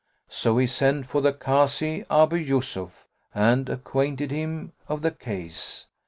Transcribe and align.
So 0.31 0.57
he 0.57 0.65
sent 0.65 1.05
for 1.05 1.21
the 1.21 1.31
Kazi 1.31 2.05
Abϊ 2.09 2.47
Yϊsuf 2.47 3.05
and 3.35 3.69
acquainted 3.69 4.31
him 4.31 4.73
of 4.89 5.03
the 5.03 5.11
case. 5.11 5.85